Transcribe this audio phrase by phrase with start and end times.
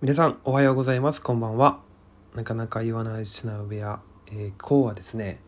[0.00, 1.20] 皆さんおはようございます。
[1.20, 1.80] こんばんは。
[2.36, 3.98] なかなか言わない砂部屋、
[4.28, 5.40] えー、今日はですね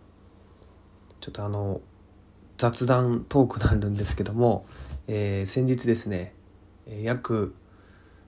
[1.20, 1.80] ちょっとあの
[2.58, 4.66] 雑談トークなんるんですけども、
[5.06, 6.34] えー、先日ですね
[6.88, 7.54] 約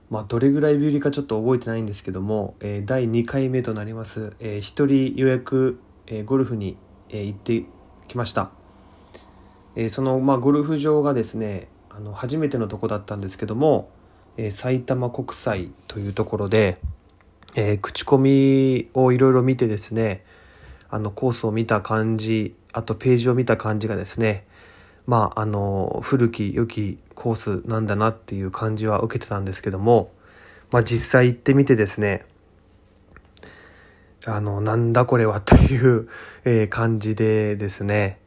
[0.09, 6.77] まあどれぐらいビューリかちょっと覚えてないんですけども、えー、第2回目となります、えー、一人予約、えー、ゴルフに、
[7.09, 7.65] えー、行って
[8.07, 8.49] きました、
[9.75, 13.91] えー、そのまあゴルフ場がですねあの初めてのとこだったんですけども
[14.37, 16.79] えー、埼玉国際というところで、
[17.55, 20.23] えー、口コミをいろいろ見てですね
[20.89, 24.45] あのコースを見た感じあとページを見た感じがですね
[25.05, 30.11] まああの古き良きコースなんだなっていう感じは受けてたんですけども、
[30.71, 32.25] まあ、実際行ってみてですね
[34.25, 36.07] あのなんだこれはという、
[36.45, 38.19] えー、感じでですね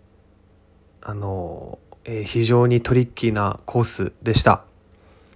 [1.00, 4.64] あの、えー、非常にトリッキーなコースでした。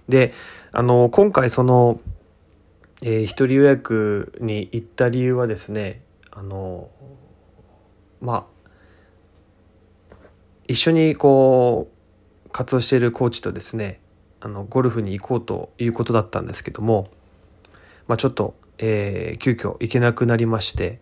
[0.09, 0.33] で
[0.73, 1.99] あの、今回その、
[3.01, 6.89] えー、一人予約に行った理由はですね、あの、
[8.21, 10.21] まあ、
[10.69, 11.91] 一緒にこ
[12.47, 13.99] う、活動しているコーチとですね、
[14.39, 17.09] あの、ゴルフに行こうということだったんですけども、
[18.07, 21.01] まあちょっと、えー、急遽行けなくなりまして、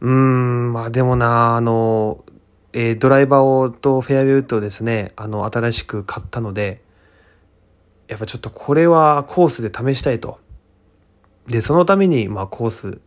[0.00, 2.24] うーん、まあでもな、あの、
[2.72, 6.83] えー、ドライバーをとフェアウェイウッドをですね、あの、新しく買ったので、
[8.14, 10.38] やっぱちょっとこれはコースで試したいと。
[11.48, 13.00] で、そのために、まあコース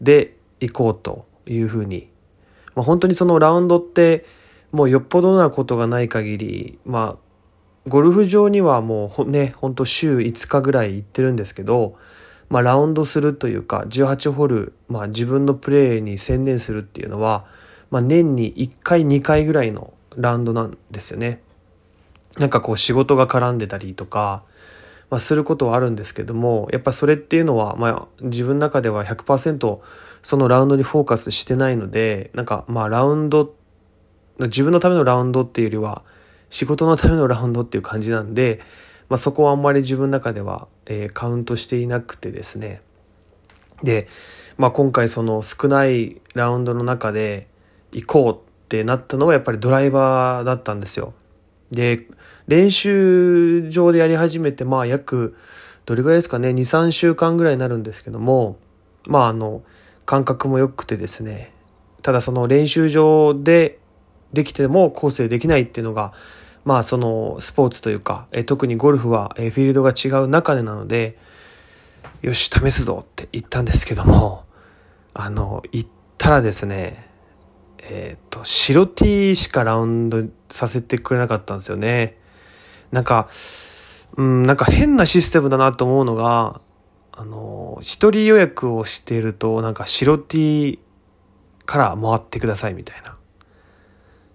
[0.00, 2.08] で行こうというふうに。
[2.74, 4.24] まあ本当にそのラウンドって、
[4.72, 11.98] もうよっぽどなことがない限り、まあ、ゴルフ場にはもうね、ほんと週5日ぐらい行ってるんですけど、
[12.48, 17.44] まあラウンドするというか、18ホール、まあ自分のプレーに専念するっていうのは、
[17.90, 21.43] まあ年に1回2回ぐらいのラウンドなんですよね。
[22.38, 24.42] なんかこう仕事が絡んでたりとか、
[25.10, 29.80] まあ、することはあるんですけどもやっぱそれっていうのは、まあ、自分の中では100%
[30.22, 33.54] そのラウンドにフォーカスしてないのでなんかまあラウンド
[34.40, 36.02] 自分のためのラウンドっていうよりは
[36.50, 38.60] 仕事のためのラウンドっていう感じなんで、
[39.08, 42.80] まあ、そこはあんまり自分の中では、えー、カウントしていなくてですね
[43.82, 44.08] で、
[44.56, 47.48] まあ、今回その少ないラウンドの中で
[47.92, 51.12] 行こうってなったのはやっぱりドライバーだったんですよ。
[51.74, 52.06] で、
[52.46, 55.36] 練習場でやり始めて、まあ約、
[55.86, 58.58] どれぐらいですかね、2、3週間ぐらいになるんですけども、
[59.06, 59.62] まああの、
[60.06, 61.52] 感覚も良くてですね、
[62.02, 63.78] ただその練習場で
[64.32, 66.12] できてもコースでできないっていうのが、
[66.64, 71.18] まあそのスポーツというか、え特にゴルフはえフィールドが違う中でなので、
[72.22, 74.44] よし、試すぞって言ったんですけども、
[75.12, 77.08] あの、行ったらですね、
[77.78, 82.16] えっ、ー、と、白 T しかラウンドさせてくれなかったんですよね。
[82.92, 83.28] なんか、
[84.16, 86.60] うん、なんか変なシステムだなと思うのが、
[87.10, 90.78] あの、一人予約をしていると、なんか白 T
[91.66, 93.16] から回ってくださいみたいな。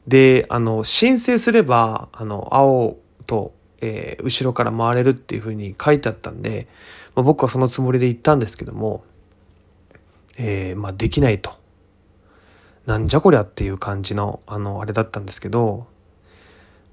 [0.08, 6.68] で、あの、申請すれば、あの、青と、えー、後ろから回れるっていうふうに書いてあったんで、
[7.16, 9.06] まあ、僕はそのつもりで行ったんですけども、
[10.38, 11.54] えー、まあ、できないと。
[12.86, 15.86] なんじゃこりゃっていう感じの、あの、あれだったんですけど、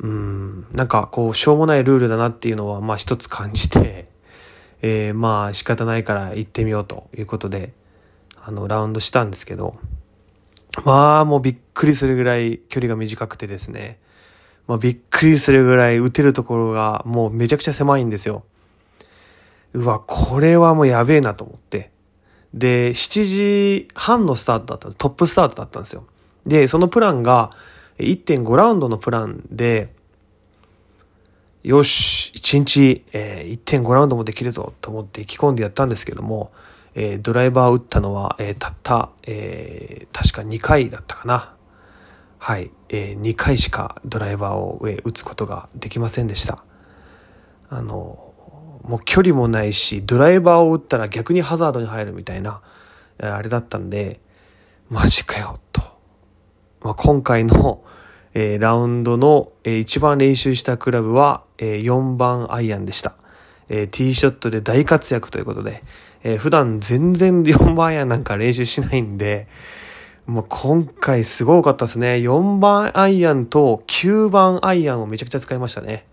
[0.00, 4.08] うん、なんかこう、しょうもないルールだなっていうのは、まあ一つ感じて、
[4.82, 7.72] えー、まあ仕方ないから行ってみようということで、
[8.44, 9.76] あの、ラウンドしたんですけど、
[10.84, 13.98] まあもうびっくりするぐらい距離が短くてですね、
[14.66, 18.44] まあびっくりするぐらい打てるところがもうめちゃくちゃ狭いんですよ。
[19.72, 21.90] うわ、これはもうやべえなと思って。
[22.54, 24.98] で、7時半のスタートだったんです。
[24.98, 26.04] トップスタートだったんですよ。
[26.46, 27.50] で、そのプランが
[27.98, 29.94] 1.5ラウンドのプランで、
[31.62, 36.52] よし、1日、えー、1.5ラウンドもできるぞと思って意気込んでやったんですけども、
[36.94, 41.54] えー、ドライバーを打ったのは、えー、たった、えー、確か2回だったかな。
[42.38, 46.62] はい、えー、2回しかドライバーを、えー、打つことができませんでした。
[47.68, 48.32] あの、
[48.84, 52.60] もう距離もないし、ドライバーを打ったら逆にハザードに入るみたいな、
[53.18, 54.20] あれだったんで、
[54.88, 55.58] マジかよ、
[56.80, 57.82] まあ、今回の、
[58.34, 63.14] えー、ラウンドの、えー、一番練習したクラブは、えー、4番アイアンでした。
[63.68, 65.82] えー、ティーショットで大活躍ということで、
[66.22, 69.48] えー、普段全然4番アイアンなんか練習しないんで、
[70.26, 72.16] もう今回すごかったですね。
[72.16, 76.06] 4番アイアンと9番アイアンをめちゃくちゃ使いましたね。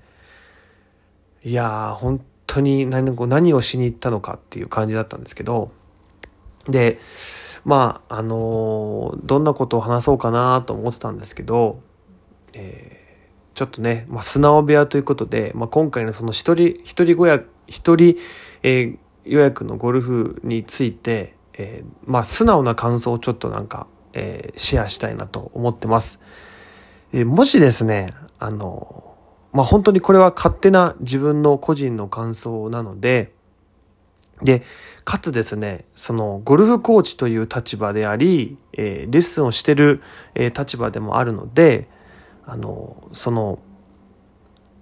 [1.44, 5.72] いやー、本当に何何をしに行ったのかっていう感じだったんですけど、
[6.68, 7.00] で、
[7.66, 11.82] まあ、あのどんなことを話そうかなと思ってたんですけど、
[12.54, 18.18] えー、ちょっとね、まあ、素直部屋ということで、まあ、今回のその一人、一人小屋、一人、
[18.64, 26.20] えー、予約のゴルフについて、えー、まあ素直な感想をちょっとなんか、えー、シェアしたいなと思ってます。
[27.14, 28.10] えー、もしですね、
[28.40, 29.16] あの、
[29.54, 33.34] まあ本当にこれは勝手な自分の個人の感想なので、
[34.42, 34.64] で、
[35.06, 40.02] かつですね、そのゴルフコーチという立場であり、えー、レッスンをしてる、
[40.36, 41.90] えー、立場でもあるので、
[42.46, 43.60] あの、その、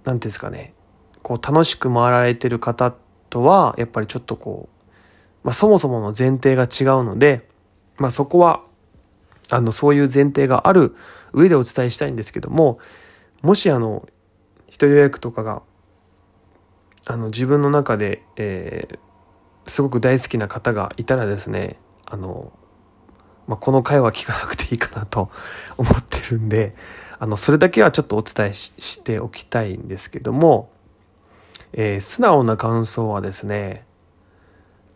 [0.04, 0.74] なんていうんですかね、
[1.22, 2.94] こう楽しく回られてる方
[3.30, 7.48] とは、やっぱりちょっとこう、まあそもそもの前提が違うので、
[7.98, 8.62] まあそこは、
[9.50, 10.94] あの、そういう前提がある
[11.32, 12.78] 上でお伝えしたいんですけども、
[13.42, 14.08] もしあの、
[14.68, 15.62] 一人予約とかが、
[17.06, 18.98] あの、自分の中で、えー、
[19.66, 22.52] すごく大好きな方がいたらですね、あの、
[23.46, 25.30] まあ、この回は聞かなくていいかなと
[25.76, 26.74] 思ってるんで、
[27.18, 30.70] あの、それだけはちょっとお伝えしておきたいんですけども、
[31.72, 33.84] えー、素直な感想はですね、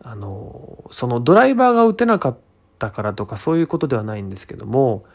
[0.03, 2.37] あの、そのドライバーが打てなかっ
[2.79, 5.05] たからとかそういうことではないんですけども、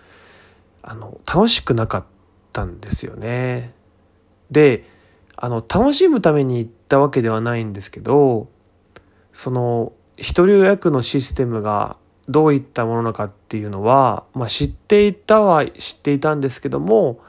[0.82, 2.04] あの、楽しくなかっ
[2.52, 3.72] たんですよね。
[4.50, 4.84] で、
[5.37, 8.49] あの、楽しむために行ったわけではないんですけど、
[9.32, 11.96] その一人予約のシステムが
[12.29, 17.20] どういったものなのかっていうのは、まあ、知っていたは知っていたんですけども、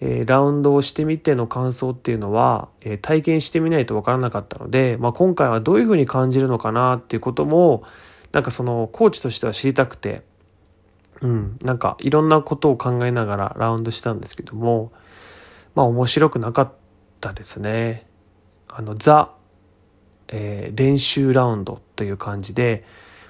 [0.00, 7.84] えー、ラウンドをしてみての感想っていうのは、えー、体験してみないとわからなかったので、まあ、今回はどういうふうに感じるのかなっていうことも
[8.32, 10.22] なんかそのコーチとしては知りたくて、
[11.20, 14.92] うん、なんかいろんなことを考えながらラウンドしたんですけども
[15.74, 16.72] まあ面白くなかっ
[17.20, 18.06] たですね。
[18.68, 19.30] あのザ
[20.30, 22.84] えー、練習ラウンドという感じで、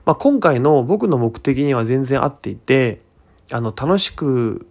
[0.04, 3.00] まあ、今回の僕の目的には全然合っていて
[3.50, 4.66] あの楽しく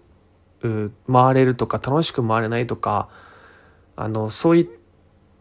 [1.12, 3.10] 回れるとか楽しく回れないとか
[3.96, 4.70] あのそういっ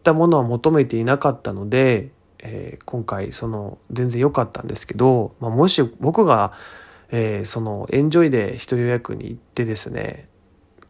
[0.03, 6.53] たものは求めていなかったので、えー、今回その全然良かったんですけど、まあ、もし僕が、
[7.11, 10.27] えー、そのエンジョイで一人予約に行ってですね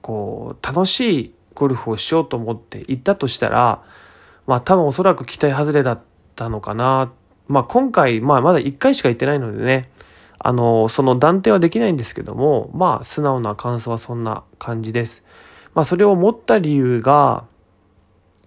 [0.02, 3.84] こう楽しいゴルフをしようと思って行ったとしたら
[4.50, 6.02] まあ多分おそらく期待外れだっ
[6.36, 7.14] たのかな。
[7.48, 9.92] まあ今回、まあまだ1回しか行ってないのでね、
[10.40, 15.24] あの、その断定はできないんですけども、まあ素直な感想はそんな感じです。
[15.76, 17.46] まあそれを思った理由が、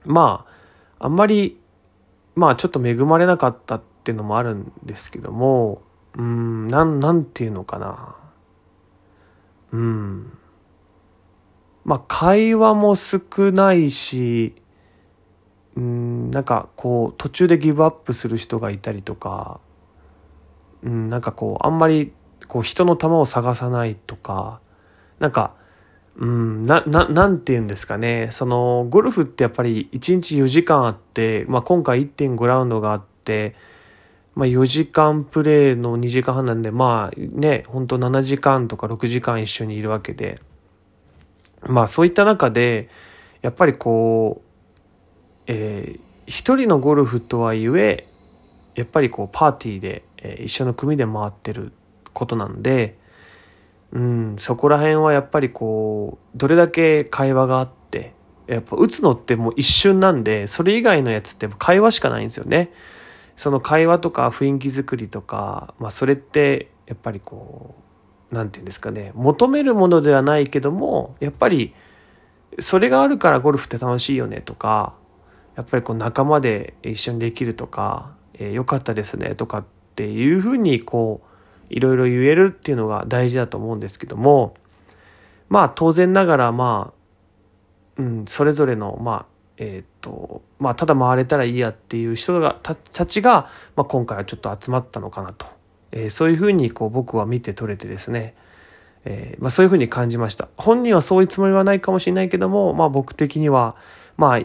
[0.04, 0.44] ま
[0.98, 1.60] あ、あんまり、
[2.34, 5.82] まあちょっと恵まれなかったっていうのもあるんですけども、
[6.18, 8.16] うん、なん、なんていうのかな。
[9.70, 10.36] うん。
[11.84, 14.56] まあ会話も少ないし、
[15.76, 19.60] うんなんかこう途中でギブアップする人がいたりとか、
[20.82, 22.12] うん、なんかこうあんまり
[22.48, 24.60] こう人の球を探さないとか
[25.18, 25.54] なんか、
[26.16, 28.28] うん、なななんて言うんですかね。
[28.32, 33.54] そのゴルフってやっぱり1日4時間あって、まあ、今回1.5ラウンドがあって、
[34.34, 40.36] まあ、4時間プレーの2時間半なんでまあねほんと7時間とか6時間一緒にいるわけで。
[41.64, 42.88] まあそういった中で
[43.40, 44.51] やっぱりこう
[45.46, 48.06] えー、一人のゴルフとはいえ
[48.74, 51.72] やっぱりこうパーティーで、えー、一緒の組で回ってる
[52.12, 52.98] ことなんで、
[53.92, 58.14] うん、そこら辺はやっぱりこうどれだけ会話があって
[58.46, 62.72] やっぱ打つのってもう一瞬なんでそれ以外のやつって会話しかないんですよね。
[63.36, 67.74] その会話とか雰囲気作りとか、まあ、それってやっぱりこ
[68.30, 71.74] う何て言うんですかね求めるものではないけどもやっぱり
[72.58, 74.94] それがあるからゴルフって楽しいよねとか
[75.56, 81.22] やっぱりこう仲間で一緒にできるとか、えー、よかったですねとかっていうふうにこ
[81.70, 84.54] ういろいろ言えるっていうのが大事だと思うんですけども
[85.48, 86.92] まあ当然ながらま
[87.98, 89.26] あ、うん、それぞれのまあ
[89.58, 92.74] えっ、とまあただ回れたらいいやっていう人がた
[93.06, 95.46] ちが、まあ、今回はちょっと集まったのかなと、
[95.92, 98.34] えー、そういうふうにこう僕は見て取れてですね
[99.04, 100.48] えー、まあ、そういうふうに感じました。
[100.56, 103.74] 本人はそういうつもりはないかもしれないけども、まあ僕的には、
[104.16, 104.38] まあ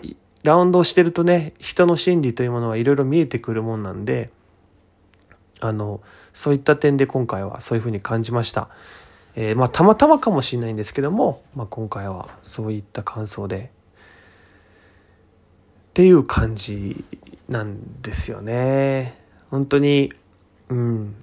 [0.47, 4.29] ラウンドをしてるとね、人の心理というものはいろいろ見えてくるもんなんで、
[5.59, 5.99] あの、
[6.31, 8.69] そういった点で今回はそういうふうに感じました。
[9.35, 13.71] えー、まあ、たまたまかもしれないんですけども、まあ、今回はそういった感想で、
[15.89, 17.03] っていう感じ
[17.49, 19.19] なんですよね。
[19.51, 20.13] 本当に、
[20.69, 21.15] うん、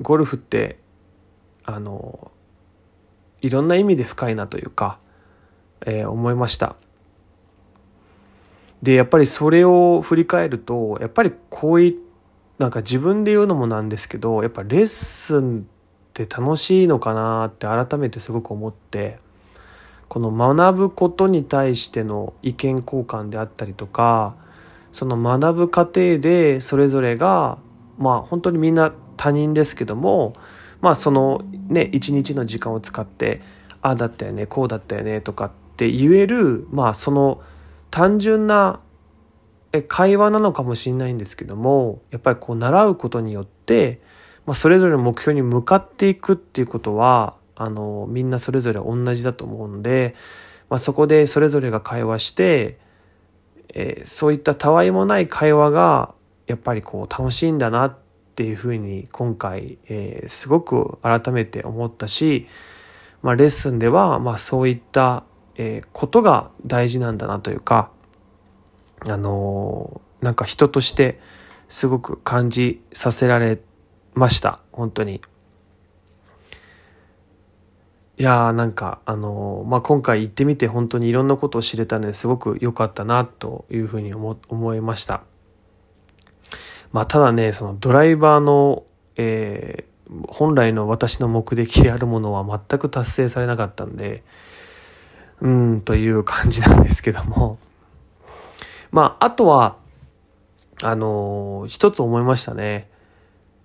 [0.00, 0.78] ゴルフって、
[1.64, 2.30] あの、
[3.42, 4.98] いろんな意味で深いなというか、
[5.84, 6.76] えー、思いました。
[8.84, 11.98] でやっぱりそれを振り返るとやっぱりこうい
[12.58, 15.62] なんか自分で言うのもなんですけどやっぱレッスンっ
[16.12, 19.18] て楽しいのかなって改めてすごく思って
[20.08, 24.36] この学ぶことに対しての意見交換であったりとか
[24.92, 27.56] その学ぶ過程でそれぞれが
[27.96, 30.34] まあ本当にみんな他人ですけども
[30.82, 33.40] まあそのね一日の時間を使って
[33.80, 37.40] ああだったよねこうだったよねとかって言えるまあその
[37.94, 38.80] 単純な
[39.86, 44.00] 会話なのかもしれないんですけどもやっぱりこう習うことによって、
[44.46, 50.16] まあ、それぞれの目標に向かっていくっていうことはあのみんなそれぞれ同じだと思うので、
[50.68, 52.80] まあ、そこでそれぞれが会話して、
[53.72, 56.14] えー、そういったたわいもない会話が
[56.48, 57.96] やっぱりこう楽しいんだなっ
[58.34, 62.48] ていうふうに今回、えー、すごく改めて思ったし、
[63.22, 65.22] まあ、レッスンではまそういった、
[65.56, 67.90] えー、ことが大事なんだなというか
[69.00, 71.20] あのー、なんか人として
[71.68, 73.60] すごく感じさせられ
[74.14, 75.20] ました本当に。
[78.16, 85.22] いやーなんかあのー、まあ、今回行ってみて本当にいろんなことを知れたのですごく良かったなというふうに思思いました。
[86.92, 88.84] まあ、ただねそのドライバーの、
[89.16, 94.22] えー、本来の私の目的であるものは全く達成されなかったんで
[95.40, 97.58] うんという感じなんですけども
[98.90, 99.76] まあ、あとは、
[100.82, 102.88] あのー、一つ思いましたね。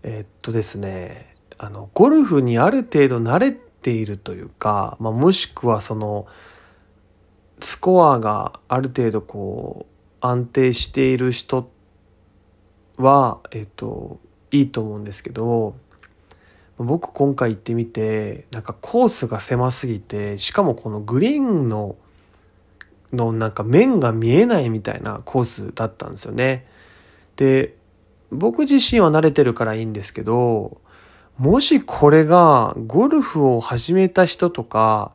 [0.02, 6.26] えー、っとですね、あの、ゴルフにある程度慣れているというか、まあ、もしくはその、
[7.60, 11.70] スコアがある程度こう、安定している人
[12.98, 14.20] は、えっと、
[14.52, 15.76] いいと思うんですけど、
[16.86, 21.96] 僕今回行ってみて、なんかコースが狭すぎて、しかもこのグリーンの
[23.12, 26.68] のなんか面が見えないみたいなコースだったんですよね。
[27.36, 27.76] で、
[28.32, 30.80] 僕自身は慣れてるからいいんですけど、
[31.38, 35.14] もしこれがゴルフを始めた人とか、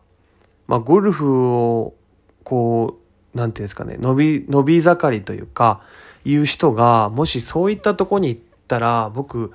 [0.67, 1.95] まあゴルフを
[2.43, 2.99] こ
[3.35, 5.81] う、なんていうんですかね、伸び、伸び盛りというか、
[6.25, 9.53] いう人が、もしそういったとこに行ったら、僕、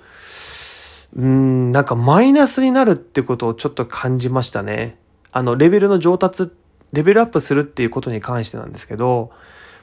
[1.15, 4.97] うん、なんかマイナスになるってことをちょっと感じましたね。
[5.31, 6.51] あの、レベルの上達
[6.91, 9.31] レベルアップするっていうことに関してなんですけど、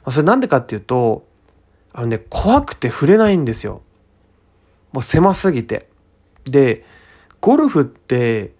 [0.09, 1.25] それなんでかっていうと、
[1.93, 3.81] あのね、怖くて触れないんですよ。
[4.91, 5.87] もう狭すぎて。
[6.45, 6.85] で、
[7.41, 8.53] ゴルフって、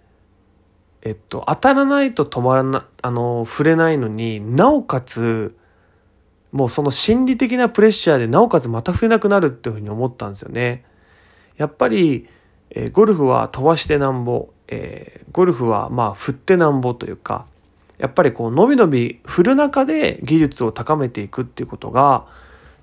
[1.02, 5.56] えっと、当たらないと止まらな、あの、触れないのになおかつ、
[6.52, 10.84] もうその心理的なプレッシャーでなおかつまた触れなくなるっていうふうに思ったんですよね。
[11.56, 12.28] やっぱり、
[12.70, 17.46] えー、ゴルフは飛ばしてなんぼ、えー、ゴルフはまあ振ってなんぼというか、
[17.98, 22.26] やっぱりこう、伸び伸び振る中で技術を高めていくっていうことが、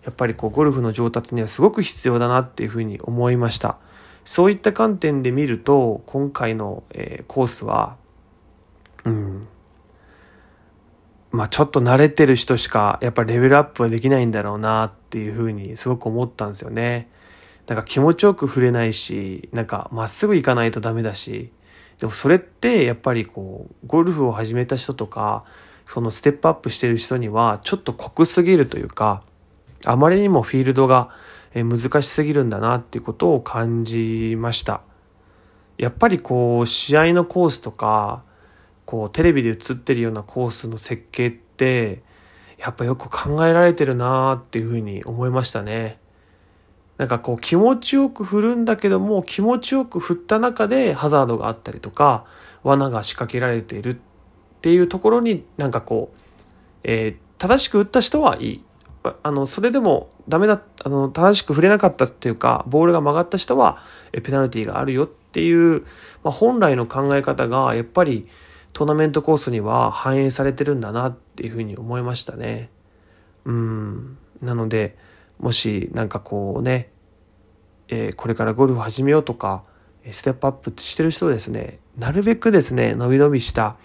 [0.03, 3.77] やっぱりこう、ゴルフの上達にはすごく必要だなっていうふうに思いました。
[4.25, 7.95] そういった観点で見ると、今回の、えー、コースは、
[9.05, 9.47] うん、
[11.35, 17.09] まあちょっと慣れてる人しかやっぱりレベルアップはできないんだろうなっていうふうにすごく思ったんですよね。
[17.67, 21.51] なんか気持ちよく振れないし、なんかまっすぐ行かないとダメだし、
[21.99, 25.45] でもそれってやっぱりこうゴルフを始めた人とか
[25.85, 29.23] そのステップアップしてる人にはちょっと濃すぎるというか
[29.85, 31.09] あまりにもフィールドが
[31.53, 34.81] 難しすぎるんだなっていうことを感じました
[35.77, 38.23] やっぱりこう試合のコースとか
[38.85, 42.01] こうテレビで映ってるようなコースの設計って
[42.57, 45.99] やっぱよく考えられてるなーっていうふうに思いましたね。
[46.97, 52.25] なんかこう気持ちよく振るんだけども気持ちよく振った中でハザードがあったりとか
[52.63, 53.97] 罠が仕掛けられているっ
[54.61, 56.19] ていうところになんかこう、
[56.83, 58.63] えー、正しく打った人はいい。
[59.21, 63.77] あの、それでもダメだ、あの、正しく振れなかったっていうか、ボールが曲がった人は、
[64.23, 65.81] ペナルティーがあるよっていう、
[66.23, 68.27] まあ、本来の考え方が、やっぱり
[68.73, 72.71] トーナメントコースには反映されてるんだなっていうふうに思いましたね。
[73.45, 74.17] うん。
[74.41, 74.97] なので、
[75.39, 76.91] もしなんかこうね、
[77.87, 79.63] えー、これからゴルフ始めようとか、
[80.11, 83.77] ステップアップしてる人ですね、なるべくですね、伸び伸びした、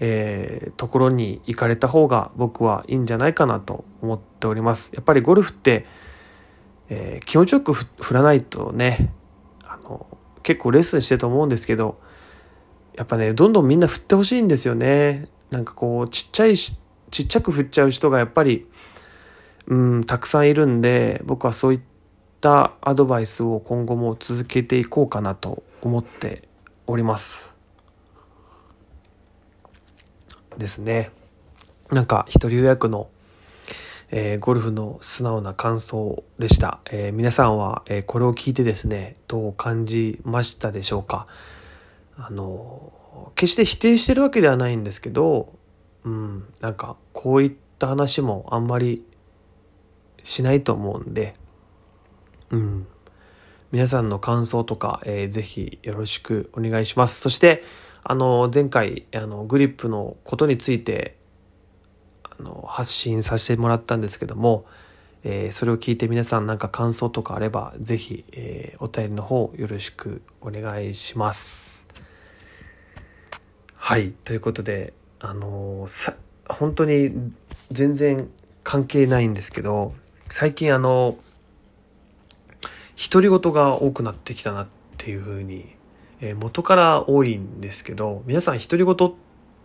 [0.00, 4.92] えー、ところに行かれた方が僕はいいんじゃないかなと思っております。
[4.94, 5.86] やっぱりゴルフって、
[6.88, 9.12] えー、気持ちよく振らないとね、
[9.64, 10.06] あの、
[10.42, 12.00] 結構レッスンしてると思うんですけど、
[12.94, 15.28] やっぱね、どんどんみんな振ってほしいんですよね。
[15.50, 16.78] なんかこう、ちっちゃいし、
[17.10, 18.66] ちっちゃく振っちゃう人がやっぱり、
[19.66, 21.80] うん、たくさんいるんで、僕はそういっ
[22.40, 26.48] たアドバイスを今後も続けていこうかなと思って
[26.86, 27.50] おります。
[30.58, 31.10] ですね。
[31.90, 33.08] なんか一人予約の、
[34.10, 36.80] えー、ゴルフの素直な感想でした。
[36.90, 41.26] えー、皆さんは、えー、これを聞いてですね、どう感じましたでしょうか。
[42.16, 42.92] あの、
[43.34, 45.52] 決して否定してるわけではないんですけど、
[46.04, 49.04] うん、なんかこういった話もあんまり
[50.22, 51.34] しないと思うんで、
[52.50, 52.86] うん。
[53.70, 57.20] 皆さんの感想とか、えー、ぜひよろしくお願いします。
[57.20, 57.64] そして、
[58.04, 61.16] あの、前回、あの、グリップのことについて、
[62.38, 64.66] あの、発信させてもらったんですけども、
[65.24, 71.86] えー、それを聞いて皆さんなんか感想とかあれば、ぜひ、えー、お便りの方よろしくお願いします。
[73.76, 76.14] はい、ということで、あのさ、
[76.48, 77.32] 本当に
[77.70, 78.28] 全然
[78.64, 79.94] 関係ないんですけど、
[80.34, 81.18] 最近あの、
[82.96, 85.76] 独り言が多くなってきたなっていうふうに、
[86.22, 88.96] えー、元から多いんですけど、皆さん独り言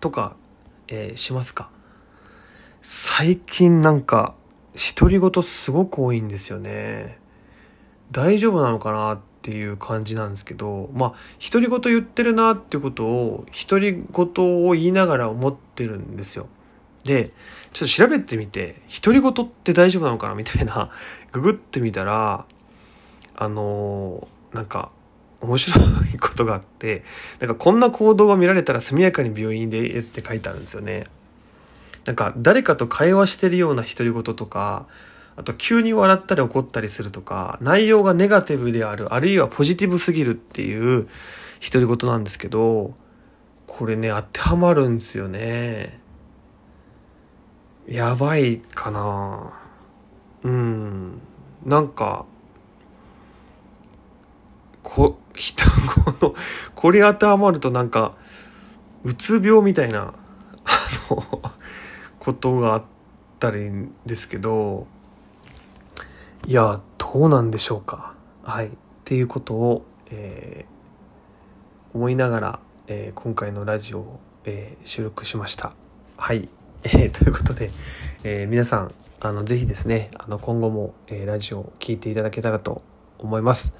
[0.01, 0.36] とか、
[0.89, 1.69] えー、しますか？
[2.81, 4.36] 最近なんか、
[5.00, 7.17] 独り言すごく多いんですよね。
[8.12, 16.50] 大丈夫なのかなっていう感じなんですけど、まあ、独り言言ってるなってことを、独り言を言いながら思ってるんですよ。
[17.07, 17.31] で、
[17.73, 20.91] ちょっと調べてみて、独り言って大丈夫なのかなみたいな、
[21.31, 22.45] ググってみたら、
[23.35, 24.91] あのー、なんか、
[25.41, 25.75] 面白
[26.13, 27.03] いことがあって、
[27.39, 31.05] なんかこんな行動が見られたら速やかに病院でって書いてあるんですよね。
[32.05, 34.87] なんか誰かと会話してるような独り言とか、
[35.35, 41.07] あと急に笑ったり怒ったりするとか、内容がネガティブである、あるいはポジティブすぎるっていう
[41.61, 42.95] 独り言なんですけど、
[43.67, 45.99] これね、当てはまるんですよね。
[47.88, 49.53] やばいかな
[50.44, 51.22] うん。
[51.65, 52.25] なんか、
[54.84, 55.63] こ、人
[56.22, 56.36] の、
[56.75, 58.15] これ当てはまるとなんか、
[59.03, 60.13] うつ病みたいな、
[60.65, 61.41] あの、
[62.20, 62.84] ことがあっ
[63.39, 63.72] たり
[64.06, 64.86] ですけど、
[66.46, 68.13] いや、どうなんでしょうか。
[68.44, 68.67] はい。
[68.67, 68.70] っ
[69.06, 75.72] ていうことを、えー、思いながら、えー、今回のラジオを、えー、収録しました。
[76.17, 76.50] はい。
[76.84, 77.72] えー、 ということで、
[78.24, 82.81] えー、皆さん、あの、ぜひですね、あの、今後も、えー、ラジオを聴いていただけたらと
[83.19, 83.74] 思います。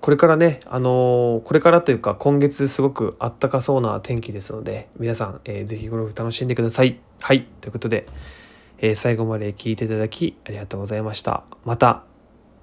[0.00, 6.98] これからね、あのー、これからというか今月すごくあったかそうな天気ですので、皆さん、えー、ぜひゴルフ楽しんでください。
[7.20, 7.46] はい。
[7.60, 8.06] ということで、
[8.78, 11.44] えー、最後まで聞いていただきありがとうございました。
[11.64, 12.04] また、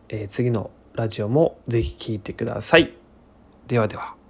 [0.09, 2.93] え、次のラジオもぜひ聴いてください。
[3.67, 4.24] ではでは。